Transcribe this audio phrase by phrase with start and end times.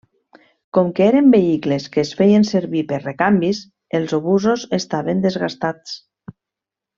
[0.77, 3.59] Com que eren vehicles que es feien servir per recanvis,
[4.01, 5.99] els obusos estaven desgastats.